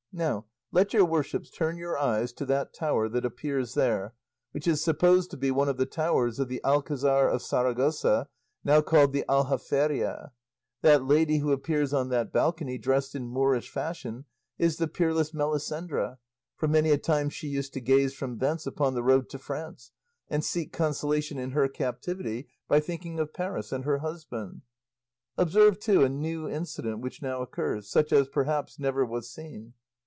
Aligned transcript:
Now 0.13 0.45
let 0.73 0.91
your 0.91 1.05
worships 1.05 1.49
turn 1.49 1.77
your 1.77 1.97
eyes 1.97 2.33
to 2.33 2.45
that 2.47 2.73
tower 2.73 3.07
that 3.07 3.23
appears 3.23 3.75
there, 3.75 4.13
which 4.51 4.67
is 4.67 4.83
supposed 4.83 5.31
to 5.31 5.37
be 5.37 5.51
one 5.51 5.69
of 5.69 5.77
the 5.77 5.85
towers 5.85 6.37
of 6.37 6.49
the 6.49 6.59
alcazar 6.65 7.29
of 7.29 7.41
Saragossa, 7.41 8.27
now 8.61 8.81
called 8.81 9.13
the 9.13 9.23
Aljaferia; 9.29 10.31
that 10.81 11.05
lady 11.07 11.37
who 11.37 11.53
appears 11.53 11.93
on 11.93 12.09
that 12.09 12.33
balcony 12.33 12.77
dressed 12.77 13.15
in 13.15 13.29
Moorish 13.29 13.69
fashion 13.69 14.25
is 14.57 14.75
the 14.75 14.89
peerless 14.89 15.31
Melisendra, 15.31 16.17
for 16.57 16.67
many 16.67 16.91
a 16.91 16.97
time 16.97 17.29
she 17.29 17.47
used 17.47 17.71
to 17.75 17.79
gaze 17.79 18.13
from 18.13 18.39
thence 18.39 18.67
upon 18.67 18.95
the 18.95 19.03
road 19.03 19.29
to 19.29 19.37
France, 19.39 19.93
and 20.29 20.43
seek 20.43 20.73
consolation 20.73 21.37
in 21.39 21.51
her 21.51 21.69
captivity 21.69 22.49
by 22.67 22.81
thinking 22.81 23.17
of 23.17 23.33
Paris 23.33 23.71
and 23.71 23.85
her 23.85 23.99
husband. 23.99 24.63
Observe, 25.37 25.79
too, 25.79 26.03
a 26.03 26.09
new 26.09 26.49
incident 26.49 26.99
which 26.99 27.21
now 27.21 27.41
occurs, 27.41 27.89
such 27.89 28.11
as, 28.11 28.27
perhaps, 28.27 28.77
never 28.77 29.05
was 29.05 29.31
seen. 29.31 29.71